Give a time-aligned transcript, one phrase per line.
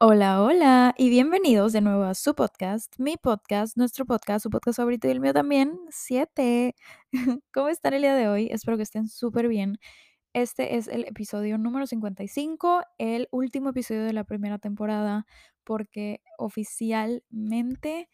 [0.00, 4.76] Hola, hola y bienvenidos de nuevo a su podcast, mi podcast, nuestro podcast, su podcast
[4.76, 6.76] favorito y el mío también, 7.
[7.52, 8.46] ¿Cómo están el día de hoy?
[8.52, 9.80] Espero que estén súper bien.
[10.34, 15.26] Este es el episodio número 55, el último episodio de la primera temporada,
[15.64, 18.08] porque oficialmente,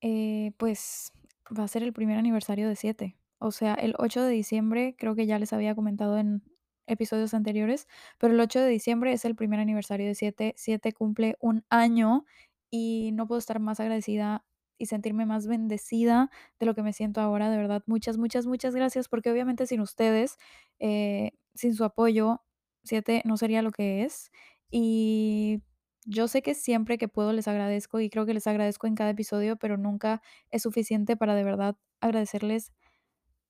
[0.00, 1.12] eh, pues
[1.56, 3.18] va a ser el primer aniversario de 7.
[3.38, 6.42] O sea, el 8 de diciembre, creo que ya les había comentado en
[6.90, 7.88] episodios anteriores,
[8.18, 10.54] pero el 8 de diciembre es el primer aniversario de 7.
[10.56, 12.24] 7 cumple un año
[12.70, 14.44] y no puedo estar más agradecida
[14.78, 17.50] y sentirme más bendecida de lo que me siento ahora.
[17.50, 20.38] De verdad, muchas, muchas, muchas gracias, porque obviamente sin ustedes,
[20.78, 22.42] eh, sin su apoyo,
[22.84, 24.30] 7 no sería lo que es.
[24.70, 25.62] Y
[26.06, 29.10] yo sé que siempre que puedo les agradezco y creo que les agradezco en cada
[29.10, 32.72] episodio, pero nunca es suficiente para de verdad agradecerles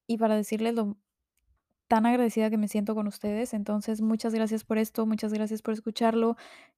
[0.06, 0.96] y para decirles lo
[1.90, 3.52] tan agradecida que me siento con ustedes.
[3.52, 6.36] Entonces, muchas gracias por esto, muchas gracias por escucharlo.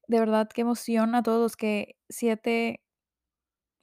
[0.08, 2.80] De verdad, qué emoción a todos que 7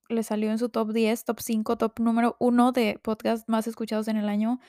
[0.10, 4.08] le salió en su top 10, top 5, top número 1 de podcast más escuchados
[4.08, 4.60] en el año.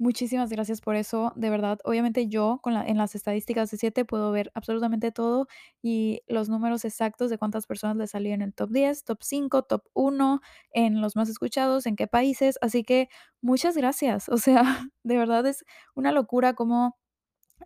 [0.00, 1.78] Muchísimas gracias por eso, de verdad.
[1.84, 5.46] Obviamente yo con la, en las estadísticas de 7 puedo ver absolutamente todo
[5.82, 9.62] y los números exactos de cuántas personas le salió en el top 10, top 5,
[9.64, 10.40] top 1,
[10.72, 12.56] en los más escuchados, en qué países.
[12.62, 13.10] Así que
[13.42, 14.30] muchas gracias.
[14.30, 14.62] O sea,
[15.02, 16.96] de verdad es una locura cómo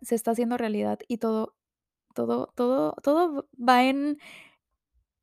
[0.03, 1.57] se está haciendo realidad y todo,
[2.15, 4.19] todo, todo, todo va en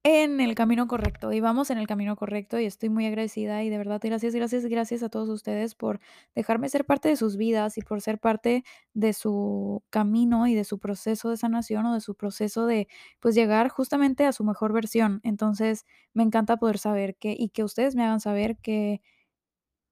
[0.03, 3.69] en el camino correcto, y vamos en el camino correcto, y estoy muy agradecida, y
[3.69, 5.99] de verdad, gracias, gracias, gracias a todos ustedes por
[6.35, 8.63] dejarme ser parte de sus vidas y por ser parte
[8.95, 12.87] de su camino y de su proceso de sanación o de su proceso de,
[13.19, 15.19] pues, llegar justamente a su mejor versión.
[15.23, 19.01] Entonces, me encanta poder saber que y que ustedes me hagan saber que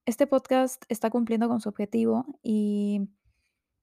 [0.05, 3.01] este podcast está cumpliendo con su objetivo y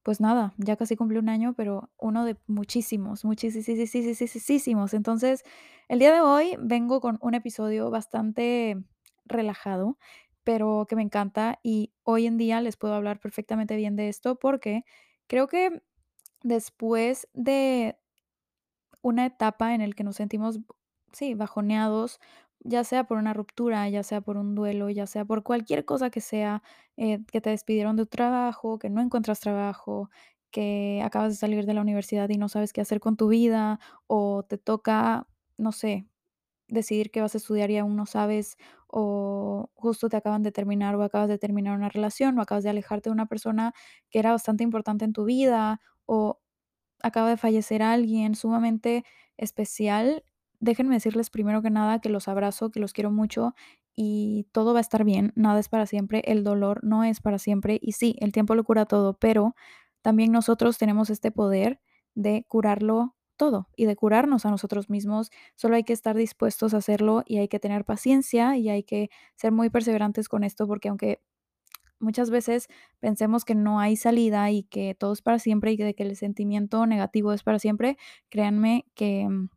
[0.07, 4.95] pues nada, ya casi cumplió un año, pero uno de muchísimos, muchísimos.
[4.95, 5.43] Entonces,
[5.89, 8.77] el día de hoy vengo con un episodio bastante
[9.25, 9.99] relajado,
[10.45, 14.39] pero que me encanta y hoy en día les puedo hablar perfectamente bien de esto
[14.39, 14.85] porque
[15.27, 15.83] creo que
[16.45, 17.99] después de
[19.03, 20.61] una etapa en el que nos sentimos,
[21.11, 22.21] sí, bajoneados,
[22.61, 26.11] ya sea por una ruptura, ya sea por un duelo, ya sea por cualquier cosa
[26.11, 26.63] que sea,
[26.97, 30.11] eh, que te despidieron de tu trabajo, que no encuentras trabajo,
[30.51, 33.81] que acabas de salir de la universidad y no sabes qué hacer con tu vida,
[34.07, 35.29] o te toca,
[35.59, 36.07] no sé,
[36.69, 38.57] decidir qué vas a estudiar y aún no sabes,
[38.89, 42.71] o justo te acaban de terminar o acabas de terminar una relación o acabas de
[42.71, 43.73] alejarte de una persona
[44.11, 46.41] que era bastante importante en tu vida, o
[47.03, 49.05] acaba de fallecer alguien sumamente
[49.39, 50.25] especial,
[50.61, 53.55] déjenme decirles primero que nada que los abrazo, que los quiero mucho
[53.95, 57.39] y todo va a estar bien, nada es para siempre, el dolor no es para
[57.39, 59.55] siempre y sí, el tiempo lo cura todo, pero
[60.03, 61.81] también nosotros tenemos este poder
[62.15, 66.79] de curarlo todo y de curarnos a nosotros mismos, solo hay que estar dispuestos a
[66.79, 70.89] hacerlo y hay que tener paciencia y hay que ser muy perseverantes con esto porque
[70.89, 71.21] aunque
[71.99, 72.69] muchas veces
[73.01, 76.87] pensemos que no hay salida y que todo es para siempre y que, el sentimiento
[76.87, 77.97] negativo es para siempre,
[78.29, 79.49] créanme que mm,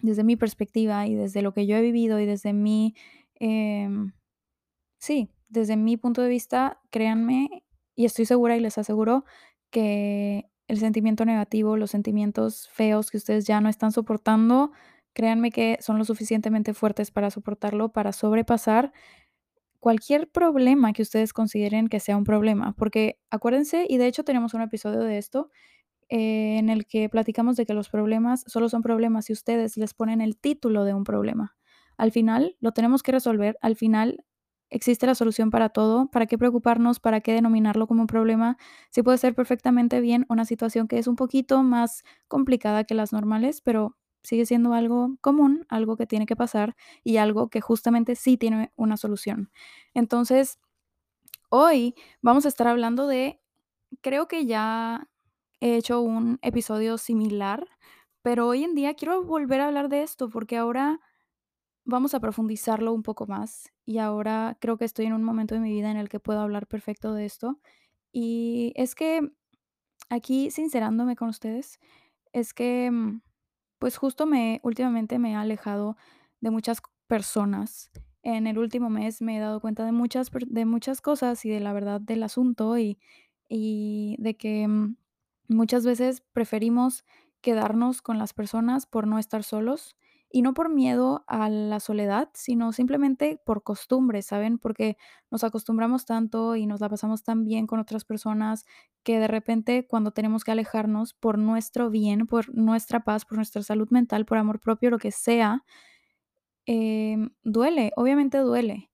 [0.00, 2.94] desde mi perspectiva y desde lo que yo he vivido y desde mi,
[3.34, 4.12] em,
[4.98, 7.64] sí, desde mi punto de vista, créanme
[7.94, 9.24] y estoy segura y les aseguro
[9.70, 14.72] que el sentimiento negativo, los sentimientos feos que ustedes ya no están soportando,
[15.12, 18.92] créanme que son lo suficientemente fuertes para soportarlo, para sobrepasar
[19.80, 24.52] cualquier problema que ustedes consideren que sea un problema, porque acuérdense, y de hecho tenemos
[24.52, 25.50] un episodio de esto,
[26.08, 29.94] eh, en el que platicamos de que los problemas solo son problemas si ustedes les
[29.94, 31.56] ponen el título de un problema.
[31.96, 34.24] Al final lo tenemos que resolver, al final
[34.70, 37.00] existe la solución para todo, ¿para qué preocuparnos?
[37.00, 38.56] ¿Para qué denominarlo como un problema?
[38.90, 43.12] Si puede ser perfectamente bien una situación que es un poquito más complicada que las
[43.12, 48.16] normales, pero sigue siendo algo común, algo que tiene que pasar y algo que justamente
[48.16, 49.50] sí tiene una solución.
[49.94, 50.58] Entonces,
[51.48, 53.40] hoy vamos a estar hablando de,
[54.02, 55.08] creo que ya
[55.60, 57.66] he hecho un episodio similar,
[58.22, 61.00] pero hoy en día quiero volver a hablar de esto porque ahora
[61.84, 65.60] vamos a profundizarlo un poco más y ahora creo que estoy en un momento de
[65.60, 67.60] mi vida en el que puedo hablar perfecto de esto.
[68.12, 69.22] Y es que
[70.10, 71.78] aquí, sincerándome con ustedes,
[72.32, 73.22] es que mm,
[73.78, 75.96] pues justo me últimamente me he alejado
[76.40, 77.90] de muchas personas.
[78.22, 81.60] En el último mes me he dado cuenta de muchas de muchas cosas y de
[81.60, 82.98] la verdad del asunto y
[83.48, 84.96] y de que, mm,
[85.48, 87.04] muchas veces preferimos
[87.40, 89.96] quedarnos con las personas por no estar solos
[90.30, 94.58] y no por miedo a la soledad, sino simplemente por costumbre, ¿saben?
[94.58, 94.96] Porque
[95.30, 98.64] nos acostumbramos tanto y nos la pasamos tan bien con otras personas
[99.04, 103.62] que de repente cuando tenemos que alejarnos por nuestro bien, por nuestra paz, por nuestra
[103.62, 105.64] salud mental, por amor propio, lo que sea,
[106.66, 108.90] em, duele, obviamente duele.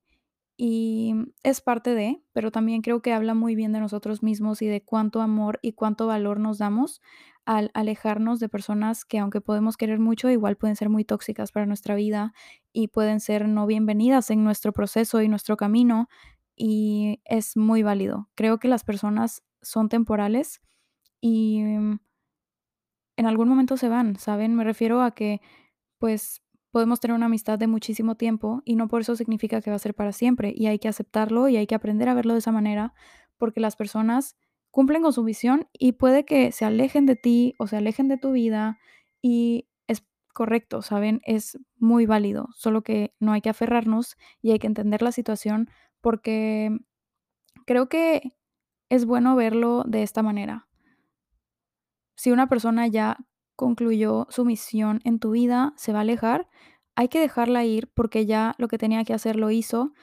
[0.65, 1.13] Y
[1.43, 4.81] es parte de, pero también creo que habla muy bien de nosotros mismos y de
[4.81, 7.01] cuánto amor y cuánto valor nos damos
[7.43, 11.65] al alejarnos de personas que aunque podemos querer mucho, igual pueden ser muy tóxicas para
[11.65, 12.33] nuestra vida
[12.71, 16.07] y pueden ser no bienvenidas en nuestro proceso y nuestro camino
[16.55, 18.29] y es muy válido.
[18.33, 20.61] Creo que las personas son temporales
[21.19, 21.99] y mm,
[23.17, 24.55] en algún momento se van, ¿saben?
[24.55, 25.41] Me refiero a que
[25.97, 26.42] pues
[26.73, 29.79] podemos tener una amistad de muchísimo tiempo y no por eso significa que va a
[29.79, 32.51] ser para siempre y hay que aceptarlo y hay que aprender a verlo de esa
[32.51, 32.95] manera
[33.37, 34.35] porque las personas
[34.71, 38.17] cumplen con su visión y puede que se alejen de ti o se alejen de
[38.17, 38.79] tu vida
[39.21, 40.03] y es
[40.33, 41.21] correcto, ¿saben?
[41.25, 45.69] Es muy válido, solo que no hay que aferrarnos y hay que entender la situación
[46.01, 46.75] porque
[47.67, 48.33] creo que
[48.89, 50.67] es bueno verlo de esta manera.
[52.15, 53.17] Si una persona ya
[53.55, 56.49] concluyó su misión en tu vida, se va a alejar,
[56.95, 59.93] hay que dejarla ir porque ya lo que tenía que hacer lo hizo,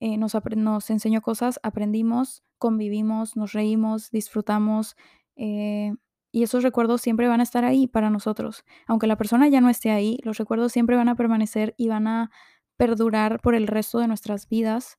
[0.00, 4.96] eh, nos, nos enseñó cosas, aprendimos, convivimos, nos reímos, disfrutamos
[5.36, 5.92] eh,
[6.30, 8.64] y esos recuerdos siempre van a estar ahí para nosotros.
[8.86, 12.06] Aunque la persona ya no esté ahí, los recuerdos siempre van a permanecer y van
[12.06, 12.30] a
[12.76, 14.98] perdurar por el resto de nuestras vidas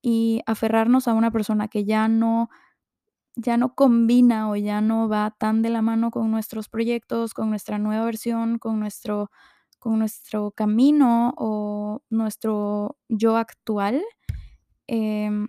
[0.00, 2.48] y aferrarnos a una persona que ya no
[3.38, 7.50] ya no combina o ya no va tan de la mano con nuestros proyectos, con
[7.50, 9.30] nuestra nueva versión, con nuestro
[9.80, 14.02] con nuestro camino o nuestro yo actual,
[14.88, 15.48] em,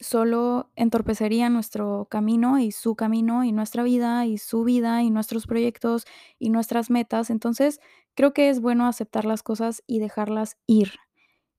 [0.00, 5.46] solo entorpecería nuestro camino y su camino y nuestra vida y su vida y nuestros
[5.46, 6.04] proyectos
[6.38, 7.30] y nuestras metas.
[7.30, 7.80] Entonces,
[8.14, 10.92] creo que es bueno aceptar las cosas y dejarlas ir.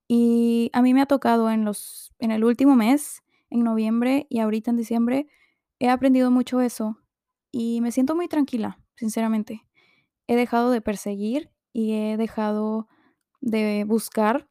[0.07, 4.39] Y a mí me ha tocado en los en el último mes, en noviembre y
[4.39, 5.27] ahorita en diciembre,
[5.79, 6.97] he aprendido mucho eso
[7.51, 9.65] y me siento muy tranquila, sinceramente.
[10.27, 12.87] He dejado de perseguir y he dejado
[13.41, 14.49] de buscar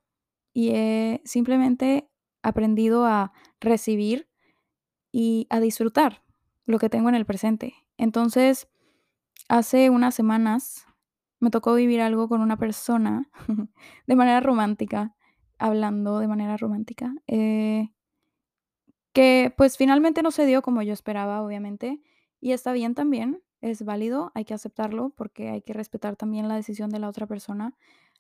[0.52, 2.08] y he simplemente
[2.42, 4.28] aprendido a recibir
[5.12, 6.22] y a disfrutar
[6.64, 7.74] lo que tengo en el presente.
[7.98, 8.68] Entonces,
[9.48, 10.86] hace unas semanas
[11.40, 13.30] me tocó vivir algo con una persona
[14.06, 15.14] de manera romántica,
[15.58, 17.90] hablando de manera romántica, eh,
[19.16, 22.02] que pues finalmente no se dio como yo esperaba, obviamente,
[22.38, 26.56] y está bien también, es válido, hay que aceptarlo porque hay que respetar también la
[26.56, 27.74] decisión de la otra persona.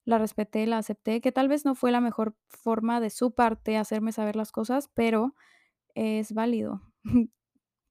[0.06, 3.76] La respeté, la acepté, que tal vez no fue la mejor forma de su parte
[3.76, 5.34] hacerme saber las cosas, pero
[5.94, 6.82] es válido.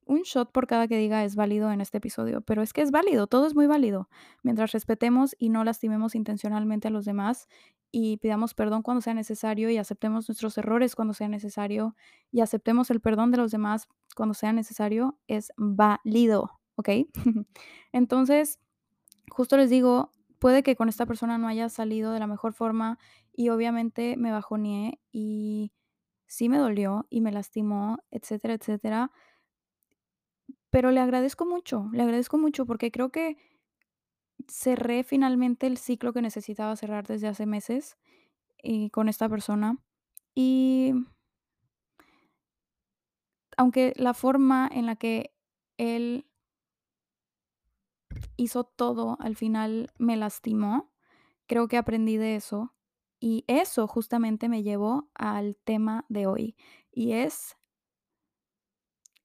[0.06, 2.92] un shot por cada que diga es válido en este episodio, pero es que es
[2.92, 4.10] válido, todo es muy válido.
[4.44, 7.48] Mientras respetemos y no lastimemos intencionalmente a los demás
[7.92, 11.96] y pidamos perdón cuando sea necesario y aceptemos nuestros errores cuando sea necesario
[12.31, 16.90] y aceptemos el perdón de los demás cuando sea necesario, es válido, ¿ok?
[17.92, 18.60] Entonces,
[19.30, 23.00] justo les digo, puede que con esta persona no haya salido de la mejor forma
[23.34, 25.72] y obviamente me bajoneé y
[26.28, 29.12] sí me dolió y me lastimó, etcétera, etcétera
[30.75, 33.38] pero le agradezco mucho, le agradezco mucho porque creo que
[34.45, 37.98] cerré finalmente el ciclo que necesitaba cerrar desde hace meses,
[38.62, 39.77] y con esta persona.
[40.36, 40.92] Y
[43.56, 45.33] aunque la forma en la que
[45.77, 46.27] él
[48.36, 50.91] hizo todo al final me lastimó,
[51.48, 52.74] creo que aprendí de eso.
[53.22, 56.58] Y eso justamente me llevó al tema de hoy,
[56.91, 57.55] y es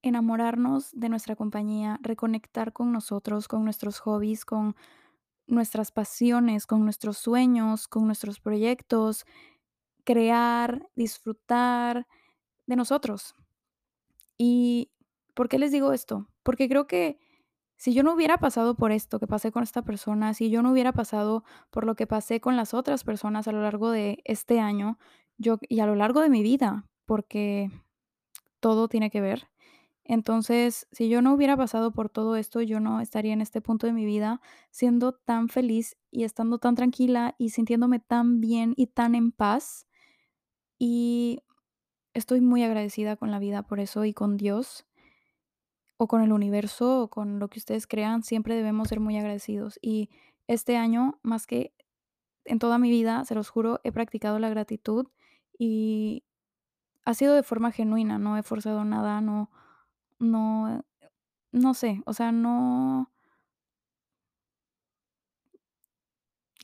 [0.02, 4.76] enamorarnos de nuestra compañía, reconectar con nosotros, con nuestros hobbies, con
[5.46, 9.24] nuestras pasiones, con nuestros sueños, con nuestros proyectos,
[10.04, 12.06] crear, disfrutar
[12.66, 13.34] de nosotros.
[14.38, 14.90] ¿Y
[15.34, 16.28] por qué les digo esto?
[16.42, 17.18] Porque creo que
[17.76, 20.72] si yo no hubiera pasado por esto que pasé con esta persona, si yo no
[20.72, 24.60] hubiera pasado por lo que pasé con las otras personas a lo largo de este
[24.60, 24.98] año,
[25.38, 27.70] yo y a lo largo de mi vida, porque
[28.60, 29.48] todo tiene que ver.
[30.12, 33.86] Entonces, si yo no hubiera pasado por todo esto, yo no estaría en este punto
[33.86, 34.40] de mi vida
[34.72, 39.86] siendo tan feliz y estando tan tranquila y sintiéndome tan bien y tan en paz.
[40.80, 41.44] Y
[42.12, 44.84] estoy muy agradecida con la vida por eso y con Dios
[45.96, 49.78] o con el universo o con lo que ustedes crean, siempre debemos ser muy agradecidos.
[49.80, 50.10] Y
[50.48, 51.72] este año, más que
[52.44, 55.06] en toda mi vida, se los juro, he practicado la gratitud
[55.56, 56.24] y
[57.04, 59.52] ha sido de forma genuina, no he forzado nada, no,
[60.20, 60.84] no
[61.52, 63.10] No sé, o sea, no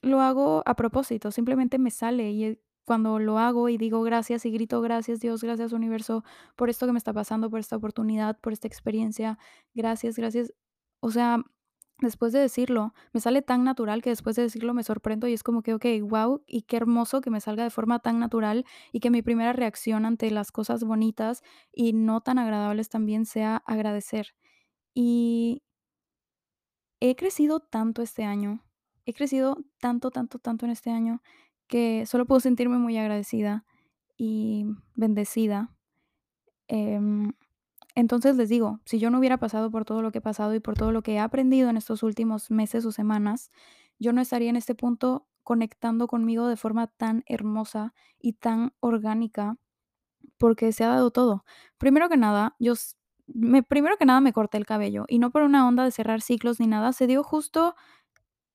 [0.02, 4.46] lo hago a propósito, simplemente me sale y, eh, cuando lo hago y digo gracias
[4.46, 6.22] y grito gracias Dios, gracias universo
[6.56, 9.38] por esto que me está pasando, por esta oportunidad, por esta experiencia,
[9.74, 10.52] gracias, gracias.
[11.00, 11.42] O sea,
[12.00, 15.42] después de decirlo, me sale tan natural que después de decirlo me sorprendo y es
[15.42, 19.00] como que, okey, guau, y qué hermoso que me salga de forma tan natural y
[19.00, 24.34] que mi primera reacción ante las cosas bonitas y no tan agradables también sea agradecer.
[24.94, 25.62] Y
[27.00, 28.62] He crecido tanto este año,
[29.04, 31.22] he crecido tanto, tanto, tanto en este año,
[31.68, 33.64] que solo puedo sentirme muy agradecida
[34.16, 35.74] y bendecida.
[36.68, 37.32] Em,
[37.96, 40.60] entonces les digo, si yo no hubiera pasado por todo lo que he pasado y
[40.60, 43.50] por todo lo que he aprendido en estos últimos meses o semanas,
[43.98, 49.58] yo no estaría en este punto conectando conmigo de forma tan hermosa y tan orgánica,
[50.38, 51.44] porque se ha dado todo.
[51.78, 52.74] Primero que nada, yo
[53.28, 56.22] me primero que nada me corté el cabello, y no por una onda de cerrar
[56.22, 57.76] ciclos ni nada, se dio justo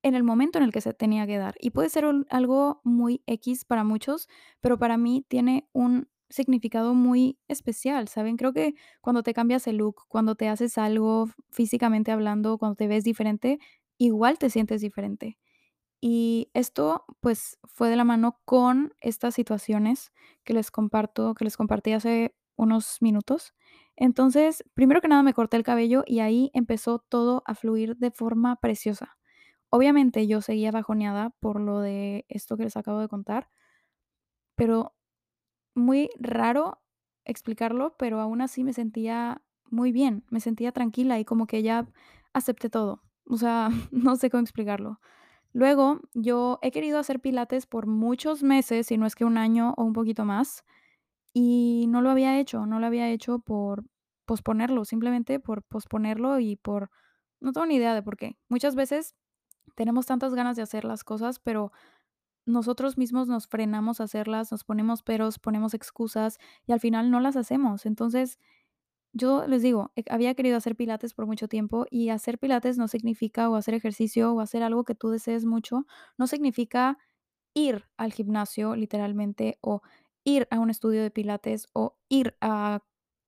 [0.04, 1.56] en el momento en el que se tenía que dar.
[1.60, 4.30] Y puede ser algo muy equis para muchos,
[4.62, 8.38] pero para mí tiene un significado muy especial, ¿saben?
[8.38, 12.88] Creo que cuando te cambias el look, cuando te haces algo físicamente hablando, cuando te
[12.88, 13.60] ves diferente,
[14.00, 15.38] igual te sientes diferente.
[16.02, 20.12] Y esto, pues, fue de la mano con estas situaciones
[20.44, 23.54] que les comparto que les compartí hace unos minutos.
[23.96, 28.12] Entonces, primero que nada, me corté el cabello y ahí empezó todo a fluir de
[28.12, 29.18] forma preciosa.
[29.70, 33.50] Obviamente, yo seguía bajoneada por lo de esto que les acabo de contar,
[34.56, 34.94] pero
[35.76, 36.82] muy raro
[37.26, 41.88] explicarlo, pero aún así me sentía muy bien, me sentía tranquila y como que ya
[42.34, 43.02] acepté todo.
[43.26, 45.00] O sea, no sé cómo explicarlo.
[45.54, 49.74] Luego, yo he querido hacer pilates por muchos meses, si no es que un año
[49.78, 50.64] o un poquito más,
[51.34, 53.86] y no lo había hecho, no lo había hecho por
[54.26, 56.90] posponerlo, simplemente por posponerlo y por
[57.42, 58.38] no tengo ni idea de por qué.
[58.50, 59.16] Muchas veces
[59.76, 61.72] tenemos tantas ganas de hacer las cosas, pero
[62.46, 67.20] nosotros mismos nos frenamos a hacerlas, nos ponemos peros, ponemos excusas y al final no
[67.20, 67.86] las hacemos.
[67.86, 68.40] Entonces,
[69.14, 72.88] yo les digo, eh, había querido hacer pilates por mucho tiempo y hacer pilates no
[72.88, 75.86] significa o hacer ejercicio o hacer algo que tú desees mucho,
[76.18, 76.98] no significa
[77.54, 79.82] ir al gimnasio literalmente o
[80.24, 82.82] ir a un estudio de pilates o ir a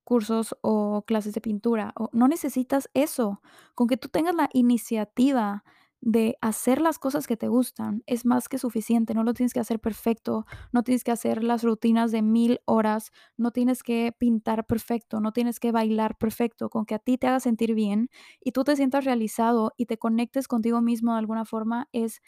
[0.04, 3.40] cursos o clases de pintura no necesitas eso.
[3.74, 5.64] Con que tú tengas la iniciativa
[6.06, 9.14] de hacer las cosas que te gustan es más que suficiente.
[9.14, 13.10] No lo tienes que hacer perfecto, no tienes que hacer las rutinas de mil horas,
[13.38, 16.68] no tienes que pintar perfecto, no tienes que bailar perfecto.
[16.70, 19.96] Con que a ti te haga sentir bien y tú te sientas realizado y te
[19.98, 22.20] conectes contigo mismo de alguna forma es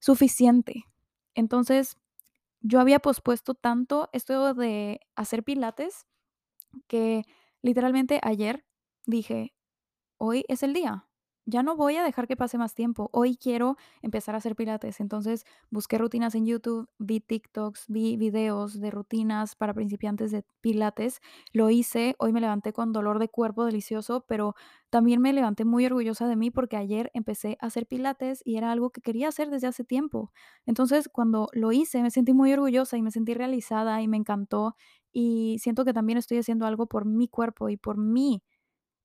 [0.00, 0.84] suficiente.
[1.34, 1.96] Entonces,
[2.62, 6.06] yo había pospuesto tanto esto de hacer pilates
[6.88, 7.24] que
[7.62, 8.64] literalmente ayer
[9.06, 9.54] dije:
[10.18, 11.06] "Hoy es el día.
[11.46, 13.08] Ya no voy a dejar que pase más tiempo.
[13.12, 15.00] Hoy quiero empezar a hacer pilates".
[15.00, 21.20] Entonces, busqué rutinas en YouTube, vi TikToks, vi videos de rutinas para principiantes de pilates.
[21.52, 24.54] Lo hice, hoy me levanté con dolor de cuerpo delicioso, pero
[24.90, 28.70] también me levanté muy orgullosa de mí porque ayer empecé a hacer pilates y era
[28.70, 30.30] algo que quería hacer desde hace tiempo.
[30.66, 34.76] Entonces, cuando lo hice, me sentí muy orgullosa y me sentí realizada y me encantó,
[35.12, 38.42] y siento que también estoy haciendo algo por mi cuerpo y por mí.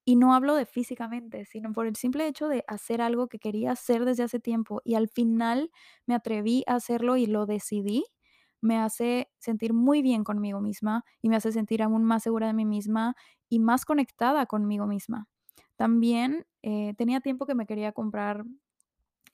[0.06, 3.72] Y no hablo de físicamente, sino por el simple hecho de hacer algo que quería
[3.72, 5.72] hacer desde hace tiempo y al final
[6.06, 8.06] me atreví a hacerlo y lo decidí,
[8.62, 12.54] me hace sentir muy bien conmigo misma y me hace sentir aún más segura de
[12.54, 13.16] mí misma
[13.50, 15.28] y más conectada conmigo misma.
[15.76, 18.46] También eh, tenía tiempo que me quería comprar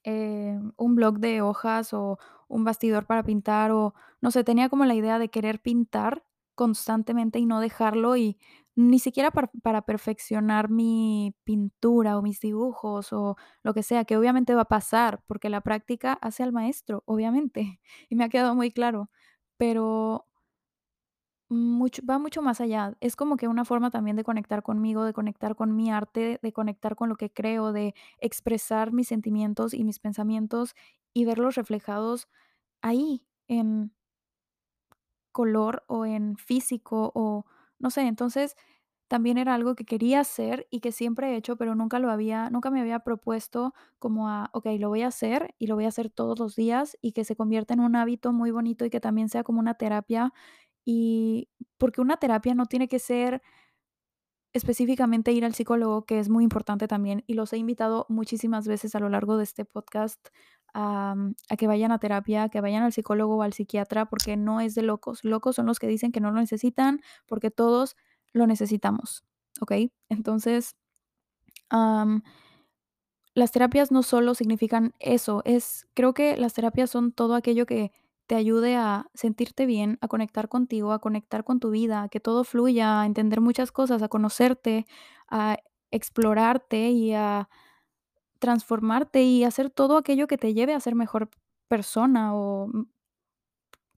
[0.04, 4.84] eh, un bloc de hojas o un bastidor para pintar o no sé, tenía como
[4.84, 6.24] la idea de querer pintar
[6.54, 8.38] constantemente y no dejarlo y
[8.76, 14.16] ni siquiera par- para perfeccionar mi pintura o mis dibujos o lo que sea, que
[14.16, 18.54] obviamente va a pasar porque la práctica hace al maestro, obviamente, y me ha quedado
[18.54, 19.10] muy claro,
[19.58, 20.26] pero
[21.48, 22.96] mucho, va mucho más allá.
[23.00, 26.52] Es como que una forma también de conectar conmigo, de conectar con mi arte, de
[26.52, 30.74] conectar con lo que creo, de expresar mis sentimientos y mis pensamientos
[31.12, 32.28] y verlos reflejados
[32.82, 33.92] ahí, en
[35.32, 37.44] color o en físico o
[37.82, 38.02] no sé.
[38.02, 38.56] Entonces,
[39.08, 42.48] también era algo que quería hacer y que siempre he hecho, pero nunca lo había,
[42.50, 45.88] nunca me había propuesto como a, ok, lo voy a hacer y lo voy a
[45.88, 49.00] hacer todos los días y que se convierta en un hábito muy bonito y que
[49.00, 50.32] también sea como una terapia.
[50.84, 51.48] Y
[51.78, 53.42] porque una terapia no tiene que ser
[54.54, 58.94] específicamente ir al psicólogo, que es muy importante también, y los he invitado muchísimas veces
[58.94, 60.28] a lo largo de este podcast
[60.74, 61.14] a,
[61.48, 64.74] a que vayan a terapia, que vayan al psicólogo o al psiquiatra, porque no es
[64.74, 65.24] de locos.
[65.24, 67.96] Locos son los que dicen que no lo necesitan, porque todos
[68.32, 69.24] lo necesitamos,
[69.60, 69.72] ¿ok?
[70.08, 70.76] Entonces,
[73.34, 77.92] las terapias no solo significan eso, es creo que las terapias son todo aquello que
[78.26, 82.20] te ayude a sentirte bien, a conectar contigo, a conectar con tu vida, a que
[82.20, 84.86] todo fluya, a entender muchas cosas, a conocerte,
[85.28, 85.56] a
[85.90, 87.48] explorarte y a
[88.42, 91.30] transformarte y hacer todo aquello que te lleve a ser mejor
[91.68, 92.86] persona o mm,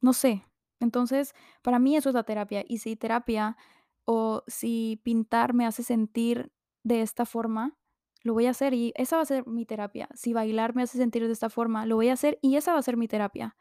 [0.01, 0.45] no sé.
[0.79, 1.33] Entonces,
[1.63, 2.63] para mí eso es la terapia.
[2.67, 3.57] Y si terapia
[4.05, 6.51] o si pintar me hace sentir
[6.83, 7.75] de esta forma,
[8.21, 10.09] lo voy a hacer y esa va a ser mi terapia.
[10.13, 12.79] Si bailar me hace sentir de esta forma, lo voy a hacer y esa va
[12.79, 13.55] a ser mi terapia.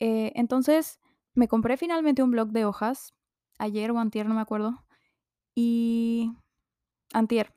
[0.00, 1.00] Eh, entonces,
[1.34, 3.12] me compré finalmente un bloc de hojas,
[3.58, 4.86] ayer o antier, no me acuerdo,
[5.54, 6.32] y
[7.12, 7.54] antier,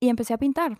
[0.00, 0.78] y empecé a pintar.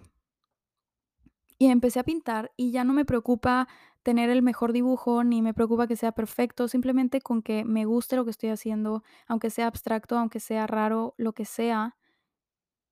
[1.61, 3.69] Y empecé a pintar y ya no me preocupa
[4.03, 8.17] tener el mejor dibujo, ni me preocupa que sea perfecto, simplemente con que me guste
[8.17, 11.99] lo que estoy haciendo, aunque sea abstracto, aunque sea raro, lo que sea,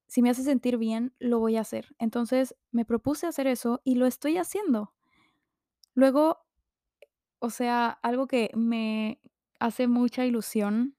[0.06, 1.96] si me hace sentir bien, lo voy a hacer.
[1.98, 4.92] Entonces me propuse hacer eso y lo estoy haciendo.
[5.94, 6.38] Luego,
[7.38, 9.18] o sea, algo que me
[9.60, 10.94] hace mucha ilusión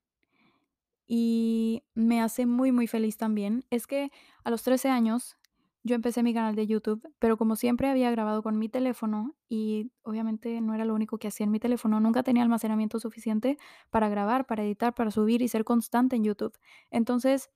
[1.05, 4.11] y me hace muy, muy feliz también es que
[4.43, 5.38] a los 13 años
[5.83, 9.91] yo empecé mi canal de YouTube, pero como siempre había grabado con mi teléfono y
[10.03, 13.57] obviamente no era lo único que hacía en mi teléfono, nunca tenía almacenamiento suficiente
[13.89, 16.57] para grabar, para editar, para subir y ser constante en YouTube.
[16.91, 17.49] Entonces,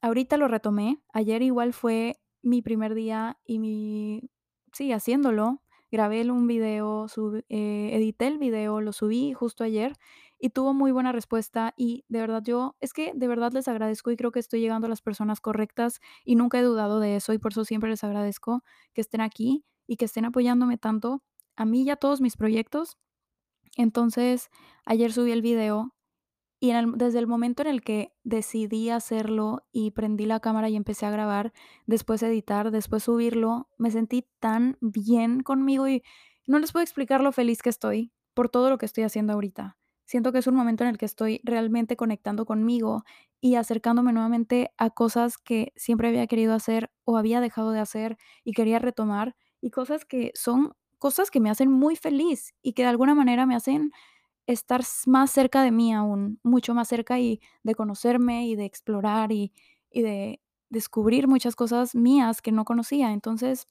[0.00, 1.02] ahorita lo retomé.
[1.12, 4.30] Ayer igual fue mi primer día y mi
[4.72, 5.62] sí, haciéndolo.
[5.90, 9.94] Grabé un video, sub eh, edité el video, lo subí justo ayer
[10.42, 14.10] y tuvo muy buena respuesta y de verdad yo es que de verdad les agradezco
[14.10, 17.32] y creo que estoy llegando a las personas correctas y nunca he dudado de eso
[17.32, 21.22] y por eso siempre les agradezco que estén aquí y que estén apoyándome tanto
[21.54, 22.98] a mí y a todos mis proyectos.
[23.76, 24.50] Entonces,
[24.84, 25.94] ayer subí el video
[26.58, 31.06] y desde el momento en el que decidí hacerlo y prendí la cámara y empecé
[31.06, 31.52] a grabar,
[31.86, 36.02] después editar, después subirlo, me sentí tan bien conmigo y
[36.48, 39.76] no les puedo explicar lo feliz que estoy por todo lo que estoy haciendo ahorita.
[40.12, 43.02] Siento que es un momento en el que estoy realmente conectando conmigo
[43.40, 48.18] y acercándome nuevamente a cosas que siempre había querido hacer o había dejado de hacer
[48.44, 52.82] y quería retomar, y cosas que son cosas que me hacen muy feliz y que
[52.82, 53.90] de alguna manera me hacen
[54.46, 59.32] estar más cerca de mí aún, mucho más cerca y de conocerme y de explorar
[59.32, 59.52] y
[59.90, 63.12] y de descubrir muchas cosas mías que no conocía.
[63.12, 63.66] Entonces,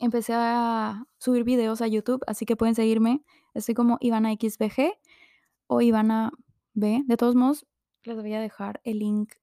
[0.00, 3.22] empecé a subir videos a YouTube, así que pueden seguirme.
[3.54, 4.94] Estoy como Ivana XVG
[5.66, 6.32] o Ivana
[6.74, 7.02] B.
[7.06, 7.66] De todos modos,
[8.04, 9.34] les voy a dejar el link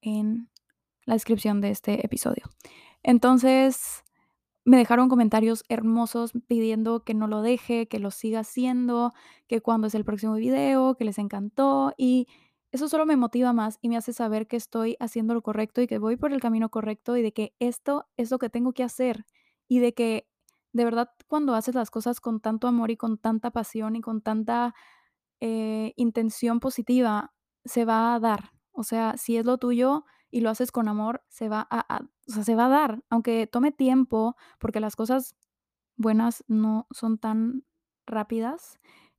[0.00, 0.48] en
[1.04, 2.44] la descripción de este episodio.
[3.02, 4.04] Entonces,
[4.64, 9.14] me dejaron comentarios hermosos pidiendo que no lo deje, que lo siga haciendo,
[9.46, 12.26] que cuándo es el próximo video, que les encantó y
[12.72, 15.86] eso solo me motiva más y me hace saber que estoy haciendo lo correcto y
[15.86, 18.82] que voy por el camino correcto y de que esto es lo que tengo que
[18.82, 19.24] hacer
[19.68, 20.28] y de que
[20.72, 24.20] de verdad cuando haces las cosas con tanto amor y con tanta pasión y con
[24.20, 24.74] tanta
[25.40, 27.32] eh, intención positiva,
[27.64, 28.52] se va a dar.
[28.72, 32.32] O sea, si es lo tuyo y lo haces con amor, se va a, o
[32.32, 35.36] sea, se va a dar, aunque tome tiempo, porque las cosas
[35.96, 37.64] buenas no son tan
[38.06, 38.78] rápidas.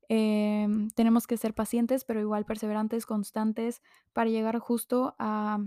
[0.09, 3.81] em, tenemos que ser pacientes, pero igual perseverantes, constantes,
[4.13, 5.59] para llegar justo a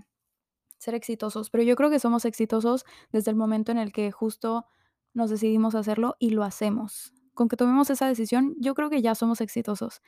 [0.78, 4.66] ser exitosos, pero yo creo que somos exitosos desde el momento en el que justo
[5.14, 7.12] nos decidimos hacerlo y lo hacemos.
[7.34, 10.00] Con que tomemos esa decisión, yo creo que ya somos exitosos,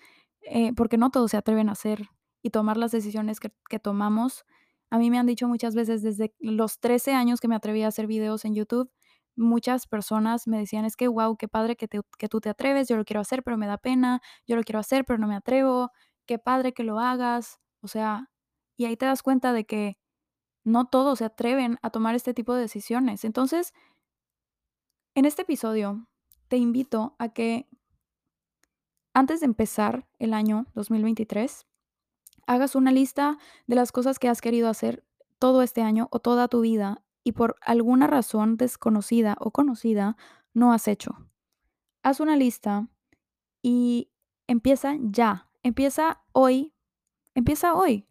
[0.43, 2.09] eh, porque no todos se atreven a hacer
[2.43, 4.45] y tomar las decisiones que, tomamos.
[4.91, 7.89] A mí me han dicho muchas veces desde los 13 años que me atreví a
[7.89, 8.91] hacer videos en YouTube,
[9.37, 12.97] muchas personas me decían, es que, wow, qué padre que, que tú te atreves, yo
[12.97, 15.91] lo quiero hacer, pero me da pena, yo lo quiero hacer, pero no me atrevo,
[16.27, 17.59] qué padre que lo hagas.
[17.81, 18.31] O sea,
[18.77, 19.99] y ahí te das cuenta de que
[20.65, 23.25] no todos se atreven a tomar este tipo de decisiones.
[23.25, 23.73] Entonces,
[25.15, 26.09] en este episodio,
[26.49, 27.69] te invito a que
[29.15, 31.67] antes de empezar el año 2023,
[32.47, 35.05] hagas una lista de las cosas que has querido hacer
[35.39, 40.17] todo este año o toda tu vida y por alguna razón desconocida o conocida
[40.55, 41.29] no has hecho.
[42.03, 42.89] Haz una lista
[43.63, 44.11] y
[44.47, 45.49] empieza ya.
[45.63, 46.73] Empieza hoy.
[47.35, 48.07] Empieza hoy.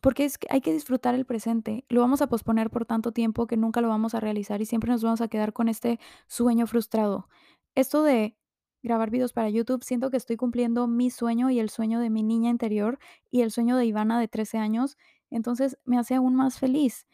[0.00, 1.84] Porque es que hay que disfrutar el presente.
[1.88, 4.90] Lo vamos a posponer por tanto tiempo que nunca lo vamos a realizar y siempre
[4.90, 7.28] nos vamos a quedar con este sueño frustrado.
[7.74, 8.36] Esto de
[8.82, 12.22] grabar videos para YouTube, siento que estoy cumpliendo mi sueño y el sueño de mi
[12.22, 12.98] niña interior
[13.30, 14.96] y el sueño de Ivana de 13 años.
[15.30, 17.06] Entonces me hace aún más feliz.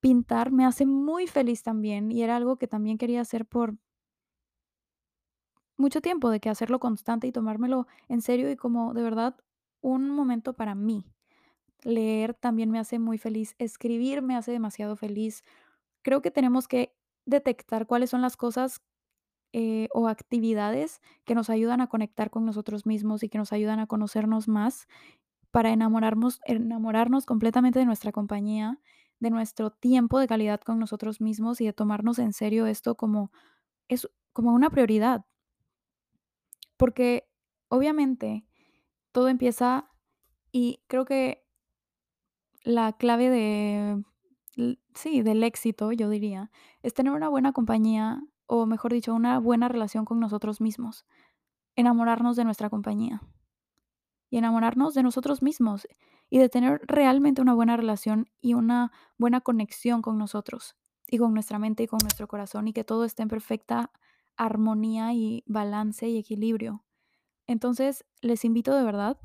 [0.00, 3.76] Pintar me hace muy feliz también y era algo que también quería hacer por
[5.76, 9.36] mucho tiempo, de que hacerlo constante y tomármelo en serio y como de verdad
[9.80, 11.04] un momento para mí.
[11.82, 15.42] Leer también me hace muy feliz, escribir me hace demasiado feliz.
[16.02, 16.94] Creo que tenemos que
[17.26, 18.80] detectar cuáles son las cosas
[19.52, 23.80] eh, o actividades que nos ayudan a conectar con nosotros mismos y que nos ayudan
[23.80, 24.86] a conocernos más
[25.50, 28.80] para enamorarnos, enamorarnos completamente de nuestra compañía,
[29.20, 33.30] de nuestro tiempo de calidad con nosotros mismos y de tomarnos en serio esto como,
[33.88, 35.26] es, como una prioridad.
[36.76, 37.28] Porque
[37.68, 38.46] obviamente
[39.12, 39.90] todo empieza
[40.50, 41.44] y creo que
[42.64, 44.02] la clave de,
[44.94, 46.50] sí, del éxito, yo diría,
[46.82, 48.22] es tener una buena compañía
[48.54, 51.06] o mejor dicho, una buena relación con nosotros mismos,
[51.74, 53.22] enamorarnos de nuestra compañía
[54.28, 55.88] y enamorarnos de nosotros mismos
[56.28, 60.76] y de tener realmente una buena relación y una buena conexión con nosotros
[61.08, 63.90] y con nuestra mente y con nuestro corazón y que todo esté en perfecta
[64.36, 66.84] armonía y balance y equilibrio.
[67.46, 69.18] Entonces, les invito de verdad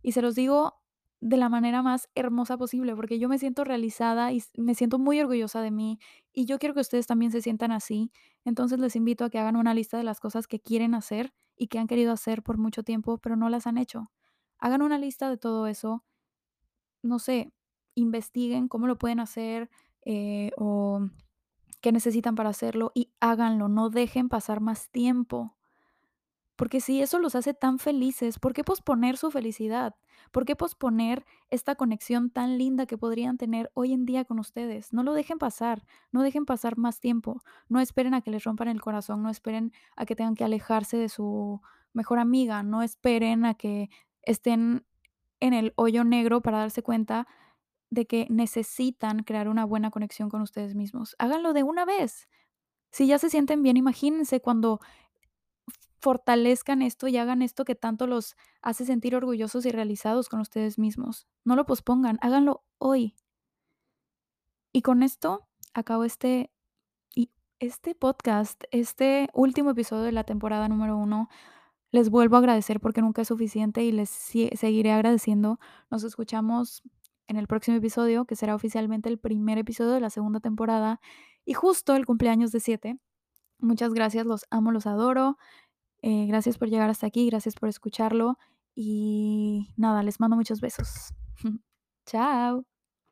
[0.00, 0.81] y se los digo
[1.22, 5.20] de la manera más hermosa posible, porque yo me siento realizada y me siento muy
[5.20, 6.00] orgullosa de mí
[6.32, 8.10] y yo quiero que ustedes también se sientan así.
[8.44, 11.68] Entonces les invito a que hagan una lista de las cosas que quieren hacer y
[11.68, 14.10] que han querido hacer por mucho tiempo, pero no las han hecho.
[14.58, 16.04] Hagan una lista de todo eso,
[17.02, 17.52] no sé,
[17.94, 19.70] investiguen cómo lo pueden hacer
[20.04, 21.08] eh, o
[21.80, 25.56] qué necesitan para hacerlo y háganlo, no dejen pasar más tiempo.
[26.62, 29.96] Porque si eso los hace tan felices, ¿por qué posponer su felicidad?
[30.30, 34.92] ¿Por qué posponer esta conexión tan linda que podrían tener hoy en día con ustedes?
[34.92, 38.68] No lo dejen pasar, no dejen pasar más tiempo, no esperen a que les rompan
[38.68, 41.60] el corazón, no esperen a que tengan que alejarse de su
[41.94, 43.90] mejor amiga, no esperen a que
[44.22, 44.86] estén
[45.40, 47.26] en el hoyo negro para darse cuenta
[47.90, 51.16] de que necesitan crear una buena conexión con ustedes mismos.
[51.18, 52.28] Háganlo de una vez.
[52.92, 54.78] Si ya se sienten bien, imagínense cuando
[56.02, 60.76] fortalezcan esto y hagan esto que tanto los hace sentir orgullosos y realizados con ustedes
[60.76, 61.28] mismos.
[61.44, 63.14] No lo pospongan, háganlo hoy.
[64.72, 66.50] Y con esto acabo este,
[67.60, 71.28] este podcast, este último episodio de la temporada número uno.
[71.92, 75.60] Les vuelvo a agradecer porque nunca es suficiente y les seguiré agradeciendo.
[75.88, 76.82] Nos escuchamos
[77.28, 81.00] en el próximo episodio, que será oficialmente el primer episodio de la segunda temporada
[81.44, 82.98] y justo el cumpleaños de siete.
[83.62, 85.38] Muchas gracias, los amo, los adoro.
[86.02, 88.38] Eh, gracias por llegar hasta aquí, gracias por escucharlo
[88.74, 91.12] y nada, les mando muchos besos.
[92.06, 92.71] Chao.